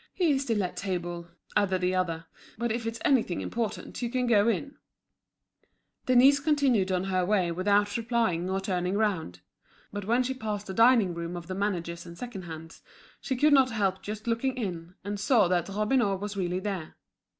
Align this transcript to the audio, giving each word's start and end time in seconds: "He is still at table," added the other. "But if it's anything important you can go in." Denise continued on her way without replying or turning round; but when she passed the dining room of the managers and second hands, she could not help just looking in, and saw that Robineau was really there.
"He 0.15 0.31
is 0.31 0.41
still 0.41 0.63
at 0.63 0.75
table," 0.75 1.27
added 1.55 1.81
the 1.81 1.93
other. 1.93 2.25
"But 2.57 2.71
if 2.71 2.87
it's 2.87 2.97
anything 3.05 3.39
important 3.39 4.01
you 4.01 4.09
can 4.09 4.25
go 4.25 4.47
in." 4.47 4.77
Denise 6.07 6.39
continued 6.39 6.91
on 6.91 7.03
her 7.03 7.23
way 7.23 7.51
without 7.51 7.95
replying 7.95 8.49
or 8.49 8.59
turning 8.59 8.97
round; 8.97 9.41
but 9.93 10.05
when 10.05 10.23
she 10.23 10.33
passed 10.33 10.65
the 10.65 10.73
dining 10.73 11.13
room 11.13 11.37
of 11.37 11.45
the 11.45 11.53
managers 11.53 12.07
and 12.07 12.17
second 12.17 12.45
hands, 12.45 12.81
she 13.19 13.35
could 13.35 13.53
not 13.53 13.69
help 13.69 14.01
just 14.01 14.25
looking 14.25 14.57
in, 14.57 14.95
and 15.03 15.19
saw 15.19 15.47
that 15.49 15.69
Robineau 15.69 16.15
was 16.15 16.35
really 16.35 16.59
there. 16.59 16.95